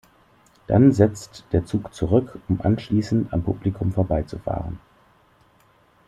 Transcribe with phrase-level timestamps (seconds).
[0.65, 4.79] Dann setzt der Zug zurück, um anschließend am Publikum vorbei zu fahren.